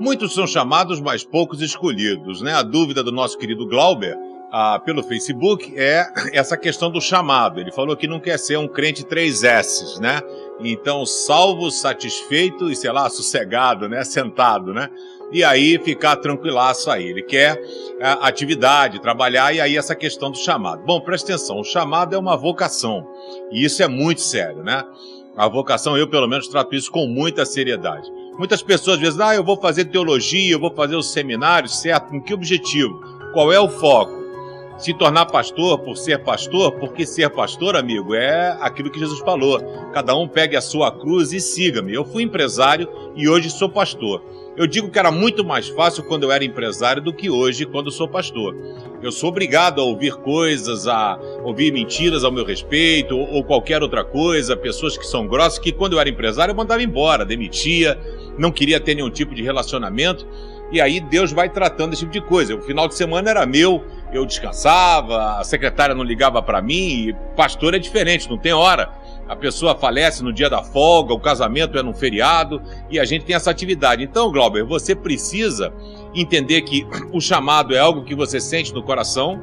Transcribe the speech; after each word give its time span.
Muitos 0.00 0.32
são 0.32 0.46
chamados, 0.46 0.98
mas 0.98 1.22
poucos 1.22 1.60
escolhidos, 1.60 2.40
né? 2.40 2.54
A 2.54 2.62
dúvida 2.62 3.04
do 3.04 3.12
nosso 3.12 3.36
querido 3.36 3.66
Glauber 3.66 4.16
ah, 4.50 4.80
pelo 4.82 5.02
Facebook 5.02 5.74
é 5.76 6.06
essa 6.32 6.56
questão 6.56 6.90
do 6.90 7.02
chamado. 7.02 7.60
Ele 7.60 7.70
falou 7.70 7.94
que 7.94 8.06
não 8.06 8.18
quer 8.18 8.38
ser 8.38 8.56
um 8.56 8.66
crente 8.66 9.04
três 9.04 9.44
S, 9.44 10.00
né? 10.00 10.22
Então, 10.60 11.04
salvo, 11.04 11.70
satisfeito 11.70 12.70
e, 12.70 12.76
sei 12.76 12.90
lá, 12.90 13.10
sossegado, 13.10 13.90
né? 13.90 14.02
Sentado, 14.02 14.72
né? 14.72 14.88
E 15.30 15.44
aí 15.44 15.78
ficar 15.78 16.16
tranquilaço 16.16 16.90
aí. 16.90 17.06
Ele 17.06 17.22
quer 17.22 17.60
ah, 18.00 18.26
atividade, 18.26 19.02
trabalhar 19.02 19.54
e 19.54 19.60
aí 19.60 19.76
essa 19.76 19.94
questão 19.94 20.30
do 20.30 20.38
chamado. 20.38 20.82
Bom, 20.82 20.98
presta 21.02 21.34
atenção, 21.34 21.60
o 21.60 21.64
chamado 21.64 22.16
é 22.16 22.18
uma 22.18 22.38
vocação. 22.38 23.06
E 23.52 23.62
isso 23.66 23.82
é 23.82 23.86
muito 23.86 24.22
sério, 24.22 24.62
né? 24.62 24.82
A 25.36 25.46
vocação, 25.46 25.94
eu 25.98 26.08
pelo 26.08 26.26
menos 26.26 26.48
trato 26.48 26.74
isso 26.74 26.90
com 26.90 27.06
muita 27.06 27.44
seriedade. 27.44 28.10
Muitas 28.38 28.62
pessoas 28.62 28.98
dizem, 28.98 29.22
ah, 29.22 29.34
eu 29.34 29.44
vou 29.44 29.60
fazer 29.60 29.86
teologia, 29.86 30.52
eu 30.52 30.60
vou 30.60 30.72
fazer 30.74 30.96
os 30.96 31.12
seminários, 31.12 31.80
certo? 31.80 32.08
Com 32.10 32.22
que 32.22 32.32
objetivo? 32.32 33.00
Qual 33.32 33.52
é 33.52 33.60
o 33.60 33.68
foco? 33.68 34.20
se 34.80 34.94
tornar 34.94 35.26
pastor 35.26 35.78
por 35.78 35.96
ser 35.96 36.18
pastor, 36.20 36.72
porque 36.72 37.04
ser 37.04 37.28
pastor, 37.30 37.76
amigo, 37.76 38.14
é 38.14 38.56
aquilo 38.62 38.90
que 38.90 38.98
Jesus 38.98 39.20
falou. 39.20 39.60
Cada 39.92 40.16
um 40.16 40.26
pegue 40.26 40.56
a 40.56 40.60
sua 40.60 40.90
cruz 40.90 41.32
e 41.32 41.40
siga-me. 41.40 41.92
Eu 41.92 42.04
fui 42.04 42.22
empresário 42.22 42.88
e 43.14 43.28
hoje 43.28 43.50
sou 43.50 43.68
pastor. 43.68 44.22
Eu 44.56 44.66
digo 44.66 44.90
que 44.90 44.98
era 44.98 45.10
muito 45.10 45.44
mais 45.44 45.68
fácil 45.68 46.02
quando 46.04 46.24
eu 46.24 46.32
era 46.32 46.44
empresário 46.44 47.02
do 47.02 47.12
que 47.12 47.30
hoje 47.30 47.66
quando 47.66 47.90
sou 47.90 48.08
pastor. 48.08 48.56
Eu 49.02 49.12
sou 49.12 49.28
obrigado 49.28 49.80
a 49.80 49.84
ouvir 49.84 50.14
coisas, 50.16 50.86
a 50.86 51.18
ouvir 51.44 51.72
mentiras 51.72 52.24
ao 52.24 52.32
meu 52.32 52.44
respeito 52.44 53.16
ou 53.16 53.44
qualquer 53.44 53.82
outra 53.82 54.02
coisa, 54.02 54.56
pessoas 54.56 54.96
que 54.96 55.06
são 55.06 55.26
grossas, 55.26 55.58
que 55.58 55.72
quando 55.72 55.92
eu 55.92 56.00
era 56.00 56.08
empresário 56.08 56.52
eu 56.52 56.56
mandava 56.56 56.82
embora, 56.82 57.24
demitia, 57.24 57.98
não 58.40 58.50
queria 58.50 58.80
ter 58.80 58.94
nenhum 58.94 59.10
tipo 59.10 59.34
de 59.34 59.42
relacionamento. 59.42 60.26
E 60.72 60.80
aí 60.80 60.98
Deus 60.98 61.30
vai 61.30 61.50
tratando 61.50 61.92
esse 61.92 62.00
tipo 62.00 62.12
de 62.12 62.22
coisa. 62.22 62.54
O 62.54 62.62
final 62.62 62.88
de 62.88 62.94
semana 62.94 63.28
era 63.28 63.44
meu, 63.44 63.84
eu 64.12 64.24
descansava, 64.24 65.38
a 65.38 65.44
secretária 65.44 65.94
não 65.94 66.02
ligava 66.02 66.40
para 66.42 66.62
mim, 66.62 67.08
e 67.08 67.16
pastor 67.36 67.74
é 67.74 67.78
diferente, 67.78 68.30
não 68.30 68.38
tem 68.38 68.52
hora. 68.52 68.90
A 69.28 69.36
pessoa 69.36 69.76
falece 69.76 70.24
no 70.24 70.32
dia 70.32 70.48
da 70.48 70.62
folga, 70.62 71.12
o 71.12 71.20
casamento 71.20 71.78
é 71.78 71.82
num 71.82 71.92
feriado 71.92 72.62
e 72.90 72.98
a 72.98 73.04
gente 73.04 73.26
tem 73.26 73.36
essa 73.36 73.50
atividade. 73.50 74.02
Então, 74.02 74.32
Glauber, 74.32 74.64
você 74.64 74.94
precisa 74.94 75.72
entender 76.14 76.62
que 76.62 76.86
o 77.12 77.20
chamado 77.20 77.74
é 77.74 77.78
algo 77.78 78.04
que 78.04 78.14
você 78.14 78.40
sente 78.40 78.72
no 78.72 78.82
coração, 78.82 79.40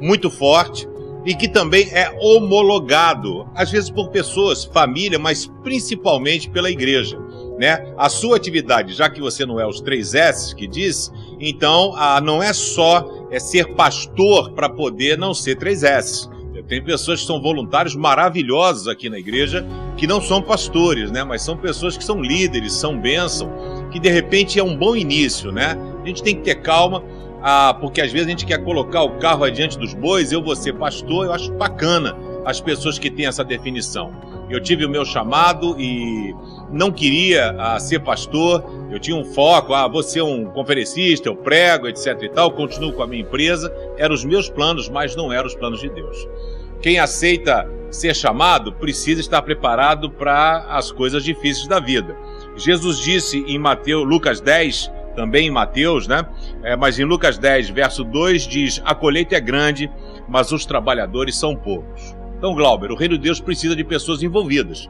muito 0.00 0.30
forte, 0.30 0.88
e 1.24 1.34
que 1.34 1.48
também 1.48 1.88
é 1.92 2.16
homologado, 2.20 3.48
às 3.54 3.70
vezes 3.70 3.90
por 3.90 4.08
pessoas, 4.08 4.64
família, 4.64 5.18
mas 5.18 5.46
principalmente 5.62 6.48
pela 6.48 6.70
igreja 6.70 7.18
né? 7.58 7.92
A 7.96 8.08
sua 8.08 8.36
atividade, 8.36 8.94
já 8.94 9.10
que 9.10 9.20
você 9.20 9.44
não 9.44 9.58
é 9.60 9.66
os 9.66 9.80
três 9.80 10.14
S 10.14 10.54
que 10.54 10.66
diz, 10.66 11.12
então 11.40 11.92
ah, 11.96 12.20
não 12.20 12.42
é 12.42 12.52
só 12.52 13.26
é 13.30 13.38
ser 13.38 13.74
pastor 13.74 14.52
para 14.52 14.68
poder 14.68 15.18
não 15.18 15.34
ser 15.34 15.56
três 15.56 15.82
S. 15.82 16.28
Tem 16.66 16.84
pessoas 16.84 17.20
que 17.20 17.26
são 17.26 17.40
voluntários 17.40 17.96
maravilhosos 17.96 18.88
aqui 18.88 19.08
na 19.08 19.18
igreja 19.18 19.66
que 19.96 20.06
não 20.06 20.20
são 20.20 20.42
pastores, 20.42 21.10
né? 21.10 21.24
Mas 21.24 21.42
são 21.42 21.56
pessoas 21.56 21.96
que 21.96 22.04
são 22.04 22.20
líderes, 22.20 22.74
são 22.74 22.98
bênção, 22.98 23.50
que 23.90 23.98
de 23.98 24.10
repente 24.10 24.58
é 24.58 24.62
um 24.62 24.76
bom 24.76 24.94
início, 24.94 25.50
né? 25.50 25.78
A 26.02 26.06
gente 26.06 26.22
tem 26.22 26.36
que 26.36 26.42
ter 26.42 26.56
calma, 26.56 27.02
ah, 27.42 27.74
porque 27.80 28.00
às 28.00 28.12
vezes 28.12 28.26
a 28.26 28.30
gente 28.30 28.44
quer 28.44 28.62
colocar 28.62 29.02
o 29.02 29.18
carro 29.18 29.44
adiante 29.44 29.78
dos 29.78 29.94
bois. 29.94 30.30
Eu 30.30 30.42
vou 30.42 30.54
ser 30.54 30.74
pastor, 30.74 31.26
eu 31.26 31.32
acho 31.32 31.52
bacana 31.52 32.14
as 32.44 32.60
pessoas 32.60 32.98
que 32.98 33.10
têm 33.10 33.26
essa 33.26 33.44
definição. 33.44 34.12
Eu 34.50 34.60
tive 34.60 34.84
o 34.84 34.88
meu 34.88 35.04
chamado 35.04 35.78
e 35.78 36.34
não 36.70 36.90
queria 36.90 37.54
ah, 37.58 37.78
ser 37.78 38.00
pastor, 38.00 38.64
eu 38.90 38.98
tinha 38.98 39.16
um 39.16 39.24
foco, 39.24 39.74
ah, 39.74 39.86
vou 39.86 40.02
ser 40.02 40.22
um 40.22 40.46
conferencista, 40.46 41.28
eu 41.28 41.36
prego, 41.36 41.86
etc 41.86 42.22
e 42.22 42.28
tal, 42.28 42.50
continuo 42.50 42.92
com 42.92 43.02
a 43.02 43.06
minha 43.06 43.22
empresa, 43.22 43.72
eram 43.96 44.14
os 44.14 44.24
meus 44.24 44.48
planos, 44.48 44.88
mas 44.88 45.14
não 45.14 45.32
eram 45.32 45.46
os 45.46 45.54
planos 45.54 45.80
de 45.80 45.88
Deus. 45.88 46.28
Quem 46.80 46.98
aceita 46.98 47.68
ser 47.90 48.14
chamado 48.14 48.72
precisa 48.72 49.20
estar 49.20 49.42
preparado 49.42 50.10
para 50.10 50.66
as 50.68 50.92
coisas 50.92 51.24
difíceis 51.24 51.66
da 51.66 51.80
vida. 51.80 52.16
Jesus 52.56 52.98
disse 52.98 53.44
em 53.46 53.58
Mateus, 53.58 54.06
Lucas 54.06 54.40
10, 54.40 54.90
também 55.16 55.48
em 55.48 55.50
Mateus, 55.50 56.06
né? 56.06 56.24
É, 56.62 56.76
mas 56.76 56.98
em 56.98 57.04
Lucas 57.04 57.38
10, 57.38 57.70
verso 57.70 58.04
2 58.04 58.46
diz: 58.46 58.80
A 58.84 58.94
colheita 58.94 59.34
é 59.34 59.40
grande, 59.40 59.90
mas 60.28 60.52
os 60.52 60.64
trabalhadores 60.64 61.36
são 61.36 61.56
poucos. 61.56 62.16
Então, 62.38 62.54
Glauber, 62.54 62.92
o 62.92 62.96
reino 62.96 63.16
de 63.16 63.24
Deus 63.24 63.40
precisa 63.40 63.74
de 63.74 63.82
pessoas 63.82 64.22
envolvidas. 64.22 64.88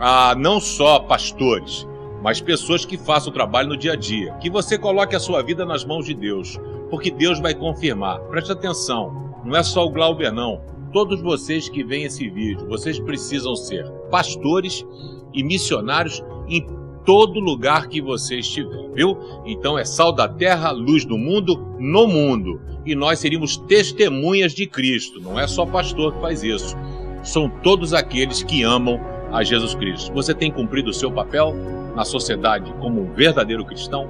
Ah, 0.00 0.34
não 0.36 0.60
só 0.60 0.98
pastores, 0.98 1.86
mas 2.22 2.40
pessoas 2.40 2.84
que 2.84 2.98
façam 2.98 3.30
o 3.30 3.34
trabalho 3.34 3.68
no 3.68 3.76
dia 3.76 3.92
a 3.92 3.96
dia. 3.96 4.34
Que 4.34 4.50
você 4.50 4.76
coloque 4.76 5.14
a 5.14 5.20
sua 5.20 5.40
vida 5.40 5.64
nas 5.64 5.84
mãos 5.84 6.06
de 6.06 6.14
Deus, 6.14 6.58
porque 6.90 7.10
Deus 7.10 7.38
vai 7.38 7.54
confirmar. 7.54 8.18
Preste 8.22 8.50
atenção, 8.50 9.32
não 9.44 9.56
é 9.56 9.62
só 9.62 9.86
o 9.86 9.90
Glauber, 9.90 10.32
não. 10.32 10.60
Todos 10.92 11.20
vocês 11.20 11.68
que 11.68 11.84
veem 11.84 12.04
esse 12.04 12.28
vídeo, 12.28 12.66
vocês 12.68 12.98
precisam 12.98 13.54
ser 13.54 13.88
pastores 14.10 14.84
e 15.32 15.44
missionários 15.44 16.24
em 16.48 16.66
todo 17.08 17.40
lugar 17.40 17.88
que 17.88 18.02
você 18.02 18.40
estiver, 18.40 18.90
viu? 18.92 19.16
Então 19.46 19.78
é 19.78 19.84
sal 19.86 20.12
da 20.12 20.28
terra, 20.28 20.70
luz 20.72 21.06
do 21.06 21.16
mundo, 21.16 21.56
no 21.78 22.06
mundo. 22.06 22.60
E 22.84 22.94
nós 22.94 23.18
seríamos 23.18 23.56
testemunhas 23.56 24.52
de 24.52 24.66
Cristo, 24.66 25.18
não 25.18 25.40
é 25.40 25.46
só 25.46 25.64
pastor 25.64 26.12
que 26.12 26.20
faz 26.20 26.42
isso. 26.42 26.76
São 27.22 27.48
todos 27.48 27.94
aqueles 27.94 28.42
que 28.42 28.62
amam 28.62 29.00
a 29.32 29.42
Jesus 29.42 29.74
Cristo. 29.74 30.12
Você 30.12 30.34
tem 30.34 30.52
cumprido 30.52 30.90
o 30.90 30.92
seu 30.92 31.10
papel 31.10 31.54
na 31.96 32.04
sociedade 32.04 32.70
como 32.78 33.00
um 33.00 33.14
verdadeiro 33.14 33.64
cristão? 33.64 34.06